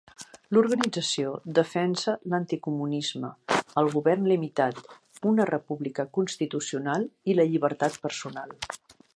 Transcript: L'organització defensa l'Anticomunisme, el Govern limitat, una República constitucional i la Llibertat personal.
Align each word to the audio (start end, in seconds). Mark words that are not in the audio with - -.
L'organització 0.57 1.33
defensa 1.57 2.15
l'Anticomunisme, 2.33 3.31
el 3.83 3.91
Govern 3.97 4.27
limitat, 4.33 4.81
una 5.33 5.49
República 5.53 6.09
constitucional 6.19 7.07
i 7.35 7.41
la 7.41 7.51
Llibertat 7.53 8.05
personal. 8.09 8.59